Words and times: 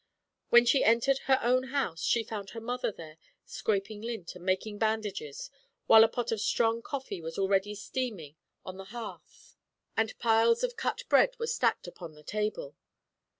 When 0.49 0.65
she 0.65 0.83
entered 0.83 1.19
her 1.25 1.39
own 1.43 1.65
house, 1.65 2.01
she 2.01 2.23
found 2.23 2.49
her 2.49 2.59
mother 2.59 2.91
there, 2.91 3.19
scraping 3.45 4.01
lint 4.01 4.35
and 4.35 4.43
making 4.43 4.79
bandages, 4.79 5.51
while 5.85 6.03
a 6.03 6.07
pot 6.07 6.31
of 6.31 6.41
strong 6.41 6.81
coffee 6.81 7.21
was 7.21 7.37
already 7.37 7.75
steaming 7.75 8.35
on 8.65 8.77
the 8.77 8.85
hearth 8.85 9.55
and 9.95 10.17
piles 10.17 10.63
of 10.63 10.75
cut 10.75 11.03
bread 11.07 11.37
were 11.37 11.45
stacked 11.45 11.85
upon 11.85 12.15
the 12.15 12.23
table. 12.23 12.75